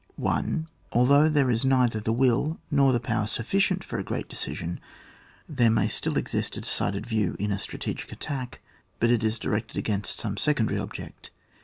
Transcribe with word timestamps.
1. 0.15 0.65
Although 0.93 1.29
there 1.29 1.51
is 1.51 1.63
neither 1.63 1.99
the 1.99 2.11
will 2.11 2.59
nor 2.71 2.91
the 2.91 2.99
power 2.99 3.27
sufficient 3.27 3.83
for 3.83 3.99
a 3.99 4.03
great 4.03 4.27
decision, 4.27 4.79
there 5.47 5.69
may 5.69 5.87
still 5.87 6.17
exist 6.17 6.57
a 6.57 6.61
decided 6.61 7.05
view 7.05 7.35
in 7.37 7.51
a 7.51 7.59
strategic 7.59 8.11
attack, 8.11 8.61
but 8.99 9.11
it 9.11 9.23
is 9.23 9.37
directed 9.37 9.77
agaiof^t 9.85 10.07
some 10.07 10.37
secondaiy 10.37 10.81
object. 10.81 11.29